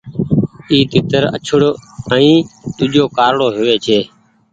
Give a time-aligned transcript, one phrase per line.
[0.69, 1.69] اي تيتر آڇڙو
[2.13, 2.35] ائين
[2.77, 3.99] ۮوجھو ڪارڙو هووي ڇي۔